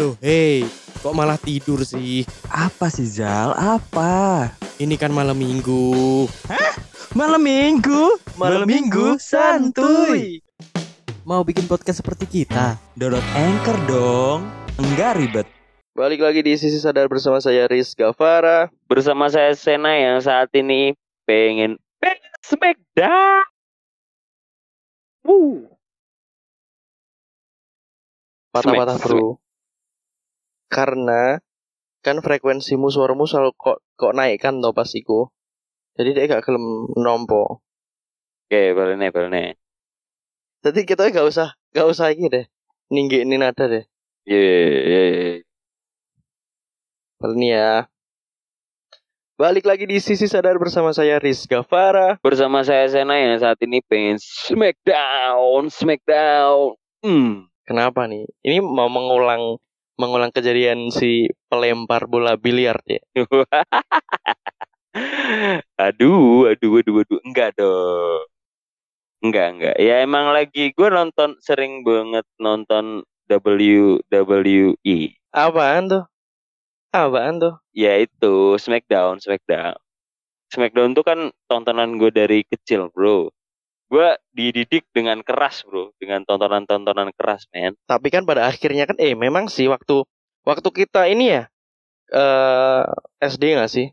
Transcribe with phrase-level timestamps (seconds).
[0.00, 0.64] Loh, hei,
[1.04, 2.24] kok malah tidur sih?
[2.48, 3.52] Apa sih Zal?
[3.52, 4.48] Apa?
[4.80, 6.24] Ini kan malam minggu.
[7.12, 8.16] Malam minggu?
[8.40, 10.40] Malam minggu santuy.
[11.28, 12.80] Mau bikin podcast seperti kita?
[12.96, 14.48] Download Anchor dong.
[14.80, 15.44] Enggak ribet.
[15.92, 18.72] Balik lagi di sisi sadar bersama saya Riz Gavara.
[18.88, 20.96] bersama saya Sena yang saat ini
[21.28, 23.44] pengen pengen Smackdown.
[25.28, 25.68] Wuh.
[28.56, 29.36] Patah-patah bro.
[30.70, 31.42] Karena
[32.00, 35.28] kan frekuensimu suaramu selalu kok kok naik kan toh pas iku.
[35.98, 37.60] Jadi dia gak gelem nompo.
[38.46, 39.58] Oke, boleh nih.
[40.62, 42.46] Jadi kita gak usah gak usah ini deh.
[42.88, 43.84] Ninggi ini nada deh.
[44.24, 44.40] Iya,
[44.86, 45.32] iya, iya.
[47.20, 47.72] Boleh nih ya.
[49.40, 52.20] Balik lagi di sisi sadar bersama saya Riz Gavara.
[52.20, 56.76] Bersama saya Sena yang saat ini pengen Smackdown, Smackdown.
[57.00, 57.48] Hmm.
[57.64, 58.28] Kenapa nih?
[58.44, 59.56] Ini mau mengulang
[60.00, 63.04] mengulang kejadian si pelempar bola biliar ya.
[65.76, 68.24] aduh, aduh, aduh, aduh, enggak dong.
[69.20, 69.76] Enggak, enggak.
[69.76, 74.96] Ya emang lagi gue nonton sering banget nonton WWE.
[75.36, 76.04] Apaan tuh?
[76.90, 77.54] Apaan tuh?
[77.74, 79.78] ya itu Smackdown Smackdown
[80.50, 83.30] Smackdown tuh kan tontonan gue dari kecil bro
[83.90, 89.18] gue dididik dengan keras bro dengan tontonan-tontonan keras men Tapi kan pada akhirnya kan eh
[89.18, 90.06] memang sih waktu
[90.46, 91.42] waktu kita ini ya
[92.14, 92.82] eh
[93.18, 93.90] SD nggak sih?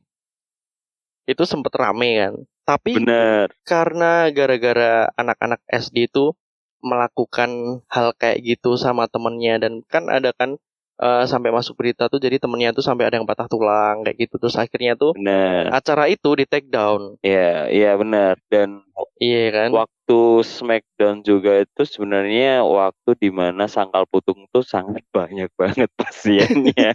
[1.25, 2.33] Itu sempet rame kan.
[2.67, 6.37] Tapi bener karena gara-gara anak-anak SD itu
[6.85, 10.61] melakukan hal kayak gitu sama temennya dan kan ada kan
[10.97, 14.35] eh, sampai masuk berita tuh jadi temennya tuh sampai ada yang patah tulang kayak gitu
[14.41, 17.15] terus akhirnya tuh bener acara itu di take down.
[17.21, 18.81] ya iya bener dan
[19.21, 19.69] Iya kan?
[19.73, 26.93] waktu Smackdown juga itu sebenarnya waktu di mana sangkal putung tuh sangat banyak banget pasiennya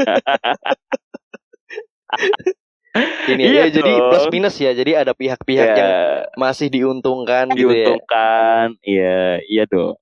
[3.23, 4.77] Ini Iya ya, jadi plus minus ya.
[4.77, 6.03] Jadi ada pihak-pihak yang ya
[6.37, 7.89] masih diuntungkan gitu ya.
[7.89, 9.97] diuntungkan iya iya dong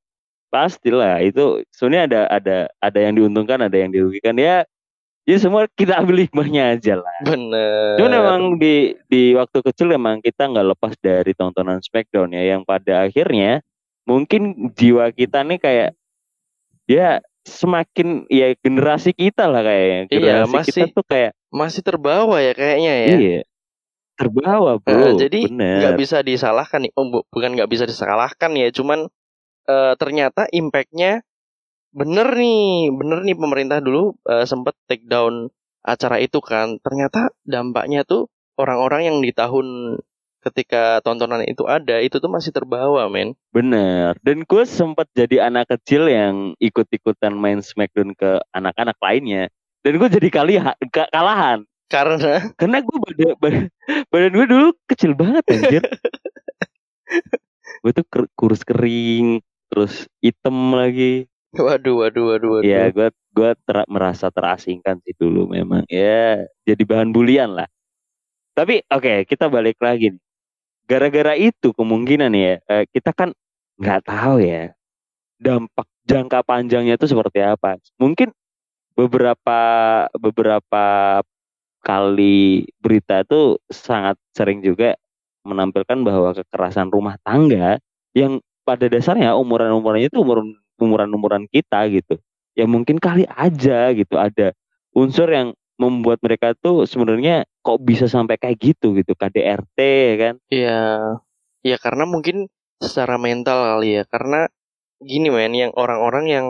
[0.51, 4.67] pastilah itu sebenarnya ada ada ada yang diuntungkan ada yang dirugikan ya
[5.23, 7.95] ya semua kita ambil hikmahnya aja lah Bener.
[7.97, 8.75] cuman emang di
[9.07, 13.63] di waktu kecil emang kita nggak lepas dari tontonan Smackdown ya yang pada akhirnya
[14.05, 15.91] mungkin jiwa kita nih kayak
[16.85, 22.37] ya semakin ya generasi kita lah kayaknya Iya, generasi kita masih- tuh kayak masih terbawa
[22.43, 23.17] ya kayaknya ya.
[23.17, 23.41] iya
[24.15, 26.93] terbawa bro Nah, jadi nggak bisa disalahkan nih.
[26.93, 29.09] Oh, bu- bukan nggak bisa disalahkan ya, cuman
[29.69, 31.25] eh, ternyata impactnya
[31.91, 35.51] bener nih, bener nih pemerintah dulu eh, sempet take down
[35.83, 36.79] acara itu kan.
[36.81, 39.99] Ternyata dampaknya tuh orang-orang yang di tahun
[40.41, 43.37] ketika tontonan itu ada itu tuh masih terbawa men.
[43.53, 44.17] Bener.
[44.25, 49.53] Dan gue sempat jadi anak kecil yang ikut-ikutan main Smackdown ke anak-anak lainnya.
[49.85, 51.65] Dan gue jadi kali ka- kalahan.
[51.91, 53.65] Karena Karena gue badan, badan,
[54.09, 55.83] badan gue dulu kecil banget anjir.
[57.83, 58.07] gue tuh
[58.39, 61.31] kurus kering, terus hitam lagi.
[61.55, 62.67] waduh waduh waduh waduh.
[62.67, 65.87] Ya gue gue ter- merasa terasingkan sih dulu memang.
[65.87, 67.71] Ya jadi bahan bulian lah.
[68.55, 70.23] Tapi oke kita balik lagi nih.
[70.91, 73.31] Gara-gara itu kemungkinan ya eh, kita kan
[73.79, 74.75] nggak tahu ya
[75.41, 77.79] dampak jangka panjangnya itu seperti apa.
[77.97, 78.35] Mungkin
[78.99, 79.61] beberapa
[80.19, 80.85] beberapa
[81.81, 84.99] kali berita itu sangat sering juga
[85.49, 87.81] menampilkan bahwa kekerasan rumah tangga
[88.13, 90.47] yang pada dasarnya umuran-umurannya itu umur
[90.79, 92.23] umuran-umuran kita gitu.
[92.55, 94.55] Ya mungkin kali aja gitu ada
[94.95, 100.35] unsur yang membuat mereka tuh sebenarnya kok bisa sampai kayak gitu gitu KDRT ya kan.
[100.53, 100.83] Iya,
[101.67, 102.47] ya karena mungkin
[102.79, 104.03] secara mental kali ya.
[104.07, 104.47] Karena
[105.03, 106.47] gini men, yang orang-orang yang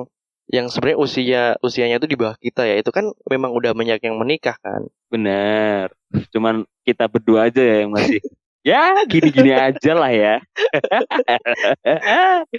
[0.51, 4.19] yang sebenarnya usia usianya itu di bawah kita ya, itu kan memang udah banyak yang
[4.19, 4.91] menikah kan.
[5.09, 5.95] Bener.
[6.35, 8.19] Cuman kita berdua aja ya yang masih
[8.65, 10.35] ya gini-gini aja lah ya.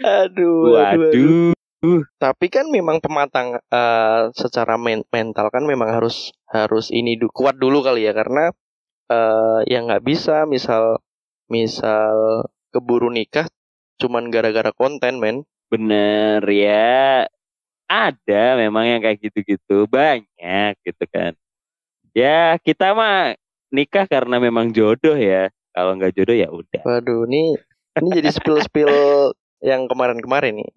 [0.01, 1.53] Aduh, Waduh.
[2.21, 7.57] Tapi kan memang pematang eh, secara men- mental kan memang harus harus ini du- kuat
[7.57, 8.53] dulu kali ya, karena
[9.11, 10.99] eh yang nggak bisa, misal
[11.51, 13.47] misal keburu nikah
[14.01, 15.43] cuman gara-gara konten men.
[15.71, 17.25] Bener ya.
[17.91, 19.85] Ada memang yang kayak gitu-gitu.
[19.91, 21.33] Banyak gitu kan.
[22.15, 23.35] Ya kita mah
[23.71, 25.51] nikah karena memang jodoh ya.
[25.71, 26.81] Kalau nggak jodoh ya udah.
[26.83, 27.55] Waduh, ini
[27.97, 28.91] ini jadi spill-spill
[29.69, 30.71] yang kemarin-kemarin nih.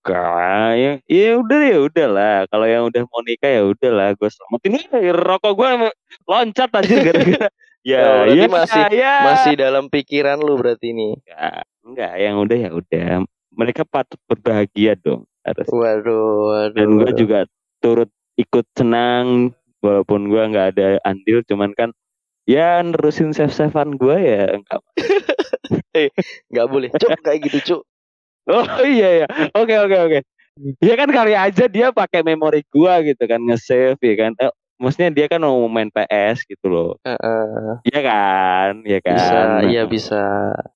[0.00, 2.36] Enggak, ya, ya udah ya udah lah.
[2.48, 4.08] Kalau yang udah mau nikah ya udah lah.
[4.16, 5.68] Gue selamatin Ih, rokok gue
[6.24, 7.48] loncat aja gara-gara.
[7.84, 9.14] ya, Oh, ya, masih- ya.
[9.24, 11.20] Masih dalam pikiran lu berarti ini.
[11.20, 13.08] Enggak, enggak, yang udah ya udah.
[13.50, 15.28] Mereka patut berbahagia dong.
[15.44, 15.68] Harus.
[15.68, 16.76] Waduh, waduh.
[16.76, 17.38] Dan gue juga
[17.80, 21.92] turut ikut senang walaupun gua nggak ada andil cuman kan
[22.50, 24.80] ya nerusin save savean gua ya nggak
[26.50, 27.82] nggak boleh cuk kayak gitu cuk
[28.48, 29.26] Oh iya ya.
[29.52, 30.18] Oke oke oke.
[30.82, 34.32] Ya kan kali aja dia pakai memori gua gitu kan nge-save ya kan.
[34.40, 36.90] Eh, maksudnya dia kan mau main PS gitu loh.
[37.06, 37.84] Heeh.
[37.86, 38.72] Iya kan?
[38.82, 39.16] Iya kan?
[39.16, 40.22] bisa iya bisa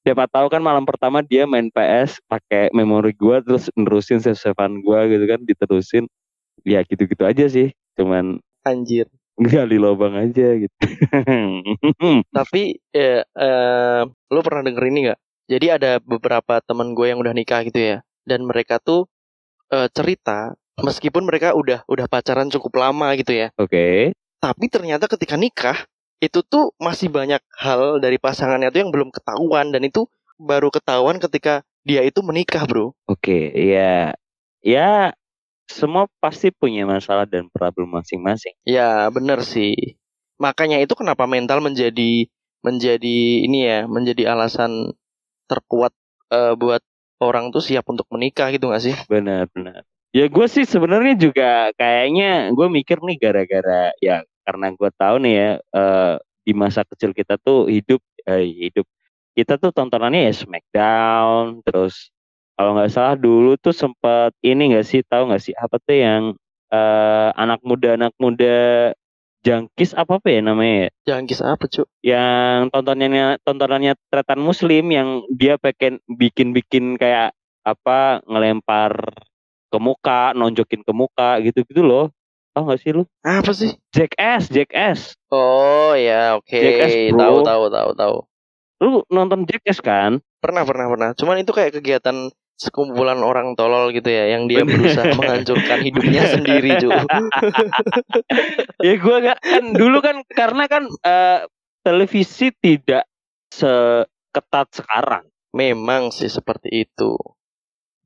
[0.07, 5.09] Siapa tahu kan malam pertama dia main PS pakai memori gua terus nerusin save-savean gua
[5.11, 6.05] gitu kan diterusin.
[6.63, 7.75] Ya gitu-gitu aja sih.
[7.99, 10.75] Cuman anjir gali lubang aja gitu.
[12.37, 15.21] tapi ya eh lu pernah denger ini nggak
[15.51, 19.11] jadi ada beberapa teman gue yang udah nikah gitu ya dan mereka tuh
[19.75, 24.15] eh, cerita meskipun mereka udah udah pacaran cukup lama gitu ya Oke.
[24.39, 25.79] tapi ternyata ketika nikah
[26.23, 30.07] itu tuh masih banyak hal dari pasangannya tuh yang belum ketahuan dan itu
[30.39, 34.17] baru ketahuan ketika dia itu menikah bro Oke, ya.
[34.65, 35.13] Ya
[35.69, 38.53] semua pasti punya masalah dan problem masing-masing.
[38.69, 39.97] ya bener sih
[40.37, 42.29] makanya itu kenapa mental menjadi
[42.65, 44.93] menjadi ini ya menjadi alasan
[45.49, 45.93] terkuat
[46.33, 46.81] eh, buat
[47.21, 49.85] orang tuh siap untuk menikah gitu gak sih Benar, benar.
[50.15, 55.35] Ya gue sih sebenarnya juga kayaknya gue mikir nih gara-gara ya karena gue tahu nih
[55.35, 56.15] ya eh,
[56.47, 58.87] di masa kecil kita tuh hidup eh, hidup
[59.35, 62.14] kita tuh tontonannya ya Smackdown terus
[62.55, 66.23] kalau nggak salah dulu tuh sempat ini nggak sih tahu nggak sih apa tuh yang
[66.71, 68.95] eh, anak muda anak muda
[69.45, 70.91] jangkis apa apa ya namanya ya?
[71.13, 71.87] Jangan kisah apa cuk?
[72.01, 79.13] Yang tontonannya tontonannya tretan muslim yang dia pengen bikin bikin kayak apa ngelempar
[79.69, 82.09] ke muka nonjokin ke muka gitu gitu loh.
[82.57, 83.05] Tau gak sih lu?
[83.27, 83.75] Apa sih?
[83.91, 87.11] Jackass Jackass Oh ya oke.
[87.11, 87.19] Bro.
[87.19, 88.17] Tahu tahu tahu tahu.
[88.81, 90.23] Lu nonton Jackass kan?
[90.41, 91.11] Pernah pernah pernah.
[91.19, 96.71] Cuman itu kayak kegiatan sekumpulan orang tolol gitu ya Yang dia berusaha menghancurkan hidupnya sendiri
[96.79, 96.91] cu
[98.87, 101.47] ya gua gak kan dulu kan karena kan eh,
[101.85, 103.05] televisi tidak
[103.53, 105.25] seketat sekarang.
[105.55, 107.15] Memang sih seperti itu.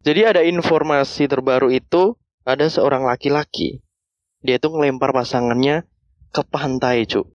[0.04, 2.14] Jadi ada informasi terbaru itu
[2.48, 3.84] Ada seorang laki-laki.
[4.40, 5.84] Dia tuh ngelempar pasangannya
[6.32, 7.28] ke pantai cu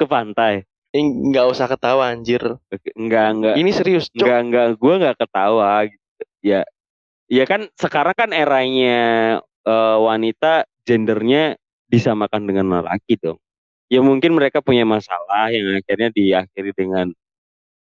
[0.00, 0.64] ke pantai?
[0.96, 2.58] Nggak usah ketawa anjir.
[2.98, 5.86] Enggak enggak Ini serius cu Enggak enggak gue enggak ketawa.
[6.40, 6.64] Ya
[7.30, 8.98] ya kan sekarang kan eranya
[9.44, 11.60] eh, wanita gendernya
[11.90, 13.38] disamakan dengan lelaki dong.
[13.90, 17.10] Ya mungkin mereka punya masalah yang akhirnya diakhiri dengan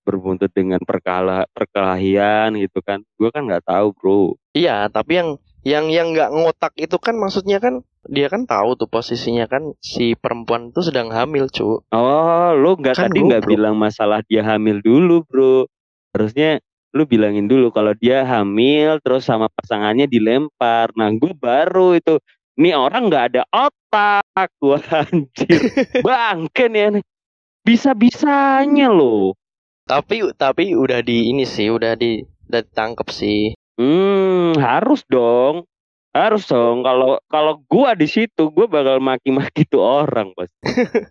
[0.04, 3.06] berbuntut dengan perkala perkelahian gitu kan.
[3.16, 4.36] Gue kan nggak tahu bro.
[4.54, 5.30] Iya, tapi yang
[5.63, 10.12] yang yang nggak ngotak itu kan maksudnya kan dia kan tahu tuh posisinya kan si
[10.19, 11.80] perempuan tuh sedang hamil, cu.
[11.88, 15.69] Oh lu nggak Kan tadi nggak bilang masalah dia hamil dulu bro.
[16.12, 16.60] Harusnya
[16.94, 20.94] lu bilangin dulu kalau dia hamil terus sama pasangannya dilempar.
[20.94, 22.22] Nah gue baru itu.
[22.54, 24.50] Nih orang nggak ada otak.
[24.62, 25.62] Gua anjir.
[26.06, 27.04] Bangke nih aneh.
[27.66, 29.34] Bisa-bisanya loh.
[29.90, 33.57] Tapi tapi udah di ini sih, udah di udah ditangkep sih.
[33.75, 35.66] Hmm, harus dong.
[36.13, 36.86] Harus dong.
[36.86, 40.50] Kalau kalau gua di situ, gua bakal maki-maki tuh orang, Bos.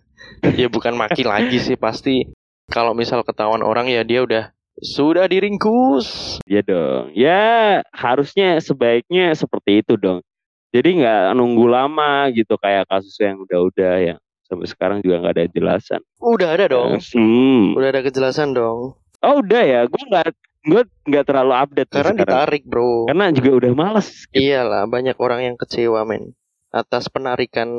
[0.55, 2.23] Ya bukan maki lagi sih pasti.
[2.71, 6.39] Kalau misal ketahuan orang ya dia udah sudah diringkus.
[6.49, 7.13] Iya dong.
[7.13, 10.25] Ya, harusnya sebaiknya seperti itu dong.
[10.73, 15.45] Jadi nggak nunggu lama gitu kayak kasus yang udah-udah yang sampai sekarang juga nggak ada
[15.53, 16.01] jelasan.
[16.17, 16.97] Udah ada dong.
[17.13, 17.77] Hmm.
[17.77, 18.97] Udah ada kejelasan dong.
[19.23, 20.27] Oh udah ya, gue nggak
[20.63, 22.19] gue nggak terlalu update Karena sekarang.
[22.25, 23.07] ditarik, Bro.
[23.07, 24.25] Karena juga udah males.
[24.33, 26.33] Iyalah, banyak orang yang kecewa, men.
[26.73, 27.69] Atas penarikan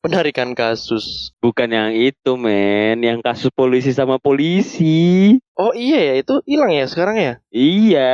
[0.00, 1.32] penarikan kasus.
[1.40, 5.36] Bukan yang itu men, yang kasus polisi sama polisi.
[5.56, 7.32] Oh iya ya, itu hilang ya sekarang ya?
[7.52, 8.12] Iya,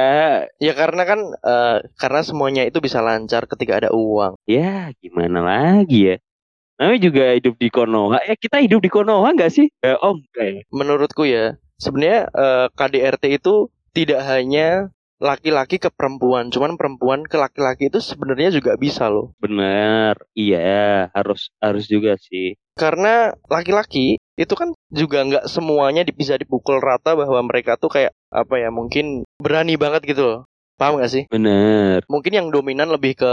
[0.58, 4.34] Ya karena kan eh, karena semuanya itu bisa lancar ketika ada uang.
[4.46, 6.16] ya gimana lagi ya.
[6.76, 8.18] Namanya juga hidup di Konoha.
[8.26, 9.66] Eh kita hidup di Konoha nggak sih?
[9.80, 10.60] Eh, oh enggak ya.
[10.74, 17.88] Menurutku ya, sebenarnya eh, KDRT itu tidak hanya laki-laki ke perempuan, cuman perempuan ke laki-laki
[17.88, 19.32] itu sebenarnya juga bisa loh.
[19.40, 22.56] Bener, iya harus harus juga sih.
[22.76, 28.12] Karena laki-laki itu kan juga nggak semuanya di- bisa dipukul rata bahwa mereka tuh kayak
[28.28, 30.40] apa ya mungkin berani banget gitu loh.
[30.76, 31.24] Paham gak sih?
[31.32, 33.32] Bener, Mungkin yang dominan lebih ke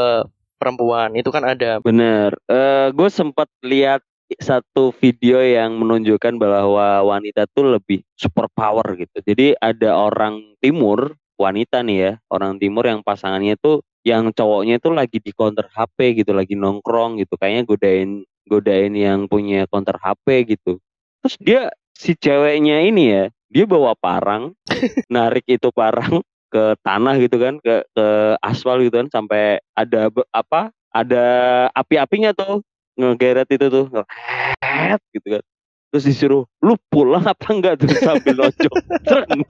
[0.56, 1.84] perempuan itu kan ada.
[1.84, 2.32] bener.
[2.48, 4.00] Eh, gue sempat lihat
[4.40, 9.20] satu video yang menunjukkan bahwa wanita tuh lebih super power gitu.
[9.28, 14.90] Jadi ada orang timur wanita nih ya, orang timur yang pasangannya tuh yang cowoknya itu
[14.92, 18.10] lagi di counter HP gitu, lagi nongkrong gitu, kayaknya godain
[18.44, 20.80] godain yang punya counter HP gitu.
[21.24, 21.62] Terus dia
[21.96, 24.52] si ceweknya ini ya, dia bawa parang,
[25.13, 26.20] narik itu parang
[26.52, 28.08] ke tanah gitu kan, ke ke
[28.44, 30.70] aspal gitu kan sampai ada apa?
[30.94, 31.25] ada
[31.74, 32.62] api-apinya tuh
[32.94, 33.90] ngegeret itu tuh
[35.10, 35.44] gitu kan
[35.94, 37.86] terus disuruh lu pulang apa enggak?
[37.86, 38.74] Tuh sambil nonjok.
[39.06, 39.46] Sreng.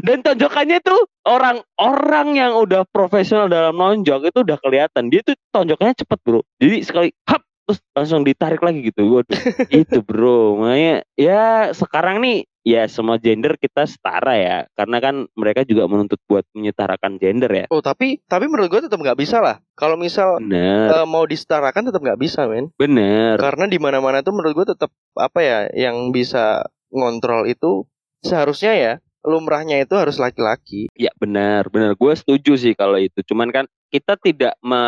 [0.00, 0.96] dan tonjokannya tuh
[1.28, 5.12] orang-orang yang udah profesional dalam nonjok itu udah kelihatan.
[5.12, 6.40] Dia tuh tonjokannya cepet bro.
[6.56, 9.20] Jadi sekali hap terus langsung ditarik lagi gitu.
[9.20, 9.36] Waduh
[9.84, 10.56] itu bro.
[10.56, 16.18] Makanya ya sekarang nih ya semua gender kita setara ya karena kan mereka juga menuntut
[16.26, 19.60] buat menyetarakan gender ya Oh tapi tapi menurut gue tetap nggak bisa lah.
[19.76, 22.72] Kalau misal bener eh, mau disetarakan tetap nggak bisa men.
[22.80, 27.84] bener Karena di mana-mana tuh menurut gue tetap apa ya yang bisa ngontrol itu
[28.24, 28.92] seharusnya ya
[29.26, 30.88] lumrahnya itu harus laki-laki.
[30.96, 31.98] Ya benar, benar.
[31.98, 33.20] Gue setuju sih kalau itu.
[33.26, 34.82] Cuman kan kita tidak me,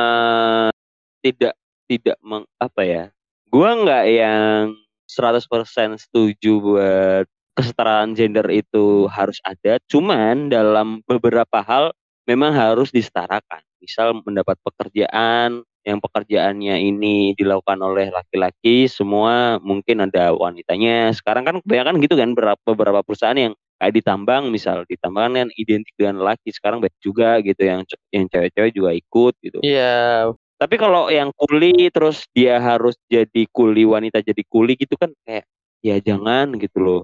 [1.20, 3.04] tidak tidak meng, apa ya?
[3.50, 4.72] Gue nggak yang
[5.10, 7.26] 100% setuju buat
[7.61, 9.76] kesetaraan gender itu harus ada.
[9.87, 11.93] Cuman dalam beberapa hal
[12.29, 13.62] memang harus disetarakan.
[13.81, 21.12] Misal mendapat pekerjaan yang pekerjaannya ini dilakukan oleh laki-laki, semua mungkin ada wanitanya.
[21.17, 26.21] Sekarang kan kebanyakan gitu kan beberapa perusahaan yang kayak ditambang misal ditambang kan identik dengan
[26.21, 27.81] laki sekarang banyak juga gitu yang
[28.12, 30.29] yang cewek-cewek juga ikut gitu Iya,
[30.61, 35.49] tapi kalau yang kuli terus dia harus jadi kuli wanita jadi kuli gitu kan kayak
[35.81, 37.00] ya jangan gitu loh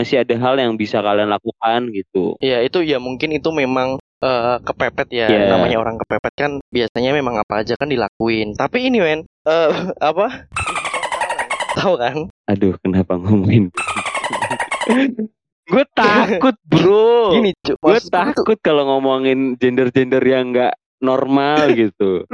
[0.00, 4.56] masih ada hal yang bisa kalian lakukan gitu iya itu ya mungkin itu memang eh,
[4.64, 5.26] kepepet ya.
[5.28, 5.48] Iya.
[5.52, 8.52] Namanya orang kepepet kan biasanya memang apa aja kan dilakuin.
[8.52, 9.72] Tapi ini men eh,
[10.12, 10.48] apa?
[11.76, 12.16] Tahu kan?
[12.50, 13.70] aduh kenapa ngomongin
[15.70, 22.26] gue takut bro Gini, gue takut kalau ngomongin gender-gender yang nggak normal gitu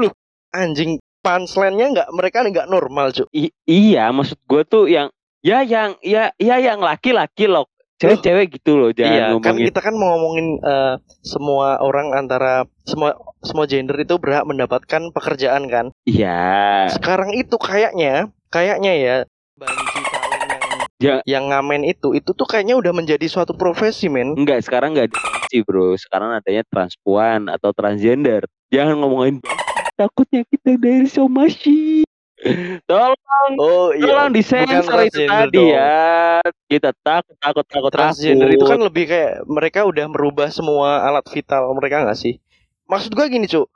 [0.56, 3.26] anjing punchline-nya nggak mereka nggak normal, Cuk.
[3.34, 5.10] I- iya maksud gue tuh yang
[5.46, 9.64] ya yang ya ya yang laki-laki loh cewek-cewek gitu loh jangan Iya, kan ngomongin.
[9.70, 15.64] kita kan mau ngomongin eh, semua orang antara semua semua gender itu berhak mendapatkan pekerjaan
[15.66, 15.86] kan.
[16.02, 16.90] iya.
[16.90, 19.16] Sekarang itu kayaknya kayaknya ya
[19.54, 20.40] banci kawin
[20.96, 24.32] Ja- yang yang ngamen itu itu tuh kayaknya udah menjadi suatu profesi men.
[24.34, 25.12] enggak sekarang enggak
[25.46, 25.92] sih bro.
[25.94, 28.44] Sekarang adanya transpuan atau transgender.
[28.68, 29.44] Jangan ngomongin.
[29.92, 32.05] Takutnya kita dari somashi
[32.90, 35.72] tolong Oh tolong disensor itu tadi dong.
[35.72, 38.58] ya kita takut takut takut Transgender takut.
[38.60, 42.36] itu kan lebih kayak mereka udah merubah semua alat vital mereka nggak sih?
[42.86, 43.66] Maksud gua gini cuk,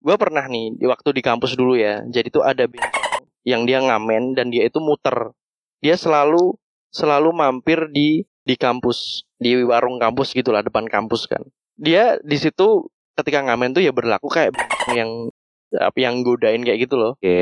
[0.00, 2.06] gua pernah nih di waktu di kampus dulu ya.
[2.06, 5.34] Jadi tuh ada bencong yang dia ngamen dan dia itu muter.
[5.82, 6.54] Dia selalu
[6.90, 11.42] selalu mampir di di kampus di warung kampus gitulah depan kampus kan.
[11.74, 12.86] Dia di situ
[13.16, 14.54] ketika ngamen tuh ya berlaku kayak
[14.94, 15.30] yang
[15.78, 17.12] apa yang godain kayak gitu loh.
[17.20, 17.36] Oke.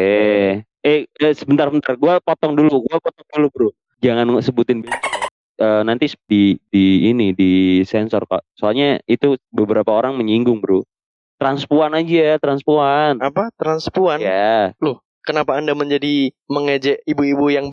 [0.85, 3.69] Eh, eh sebentar bentar gua potong dulu, gua potong dulu, Bro.
[4.05, 4.93] Jangan sebutin ya.
[5.55, 8.43] Eh, nanti di di ini di sensor kok.
[8.59, 10.83] Soalnya itu beberapa orang menyinggung, Bro.
[11.39, 13.23] Transpuan aja, transpuan.
[13.23, 14.19] Apa transpuan?
[14.23, 14.75] Ya,
[15.25, 17.73] Kenapa Anda menjadi mengejek ibu-ibu yang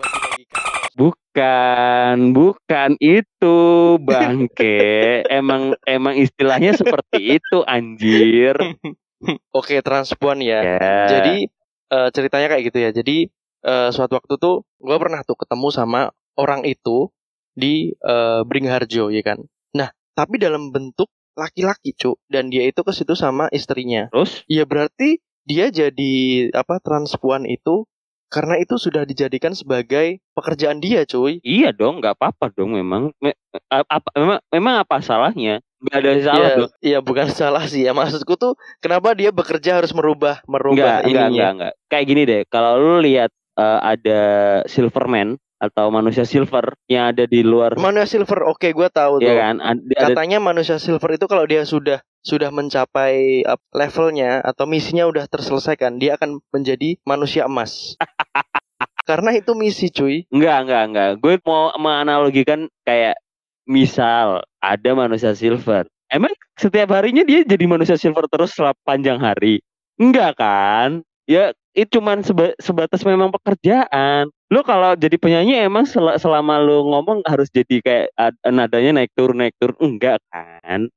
[0.96, 3.58] bukan, bukan itu,
[4.00, 4.80] bangke.
[5.28, 8.56] emang emang istilahnya seperti itu, anjir.
[9.58, 10.66] Oke, transpuan ya.
[10.66, 11.08] Ya.
[11.18, 11.48] Jadi
[11.92, 12.90] eh, ceritanya kayak gitu ya.
[12.92, 13.18] Jadi
[13.66, 17.10] eh, suatu waktu tuh gue pernah tuh ketemu sama orang itu
[17.54, 19.40] di eh, Bringharjo ya kan.
[19.78, 22.20] Nah, tapi dalam bentuk laki-laki, Cuk.
[22.28, 24.12] Dan dia itu ke situ sama istrinya.
[24.12, 26.14] terus Ya berarti dia jadi
[26.54, 27.88] apa transpuan itu
[28.32, 31.44] karena itu sudah dijadikan sebagai pekerjaan dia, cuy.
[31.44, 33.12] iya dong, nggak apa-apa dong memang.
[33.20, 33.36] Me-
[33.68, 35.60] apa memang memang apa salahnya?
[35.82, 36.72] Nggak ada salah Iya, dong.
[36.86, 37.92] iya bukan salah sih ya.
[37.92, 41.28] Maksudku tuh kenapa dia bekerja harus merubah merubah Enggak, enggak, ininya.
[41.30, 41.74] enggak, enggak.
[41.90, 44.22] Kayak gini deh, kalau lu lihat eh, ada
[44.66, 49.30] Silverman atau manusia silver yang ada di luar, Manusia silver, oke gue tahu tuh.
[49.30, 49.62] ya kan?
[49.62, 55.06] Ada, ada Katanya manusia silver itu kalau dia sudah sudah mencapai up levelnya atau misinya
[55.06, 57.94] udah terselesaikan, dia akan menjadi manusia emas.
[59.06, 60.26] Karena itu misi, cuy.
[60.34, 61.10] enggak, enggak, enggak.
[61.22, 63.22] Gue mau menganalogikan kayak
[63.70, 65.90] misal ada manusia silver.
[66.12, 69.60] Emang setiap harinya dia jadi manusia silver terus selama panjang hari?
[69.98, 71.02] Enggak kan?
[71.26, 74.28] Ya itu cuman seba- sebatas memang pekerjaan.
[74.52, 79.12] Lu kalau jadi penyanyi emang sel- selama lu ngomong harus jadi kayak ad- nadanya naik
[79.16, 80.92] turun naik turun enggak kan?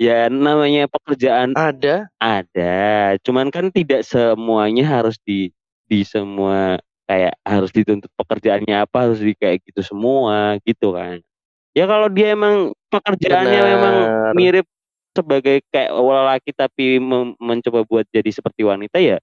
[0.00, 5.52] Ya namanya pekerjaan Ada ada, cuman kan tidak semuanya harus di
[5.86, 11.20] di semua kayak harus dituntut pekerjaannya apa harus di kayak gitu semua gitu kan.
[11.72, 13.70] Ya kalau dia emang pekerjaannya Benar.
[13.72, 13.94] memang
[14.36, 14.66] mirip
[15.12, 16.96] sebagai kayak lelaki tapi
[17.40, 19.20] mencoba buat jadi seperti wanita ya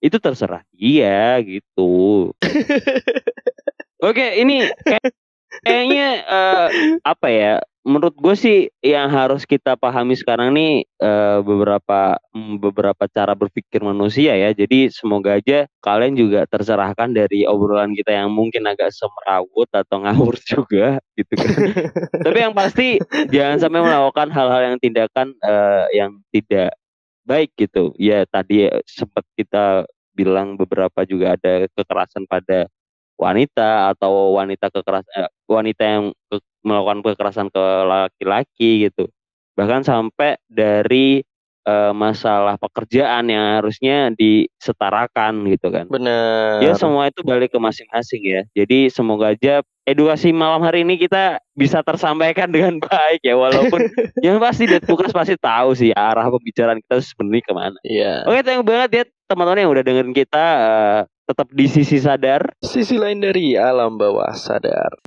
[0.00, 2.32] itu terserah dia gitu.
[4.08, 5.12] Oke, ini kayak-
[5.60, 6.66] kayaknya eh,
[7.04, 7.52] apa ya?
[7.80, 13.80] Menurut gue sih yang harus kita pahami sekarang nih eh, beberapa mm, beberapa cara berpikir
[13.80, 14.52] manusia ya.
[14.52, 20.36] Jadi semoga aja kalian juga tercerahkan dari obrolan kita yang mungkin agak semerawut atau ngawur
[20.44, 21.50] juga gitu kan.
[22.26, 23.00] Tapi yang pasti
[23.32, 26.76] jangan sampai melakukan hal-hal yang tindakan eh, yang tidak
[27.24, 27.96] baik gitu.
[27.96, 32.68] Ya tadi sempat kita bilang beberapa juga ada kekerasan pada
[33.16, 39.08] wanita atau wanita kekerasan eh, wanita yang ke- melakukan kekerasan ke laki-laki gitu.
[39.56, 41.20] Bahkan sampai dari
[41.66, 45.86] eh, masalah pekerjaan yang harusnya disetarakan gitu kan.
[45.88, 46.64] Bener.
[46.64, 48.42] Ya semua itu balik ke masing-masing ya.
[48.56, 53.90] Jadi semoga aja edukasi malam hari ini kita bisa tersampaikan dengan baik ya walaupun
[54.26, 57.78] yang pasti Dead Bookers pasti tahu sih arah pembicaraan kita sebenarnya ke mana.
[57.82, 58.14] Iya.
[58.28, 61.00] Oke, thank you banget ya teman-teman yang udah dengerin kita eh,
[61.30, 62.42] tetap di sisi sadar.
[62.62, 64.98] Sisi lain dari alam bawah sadar.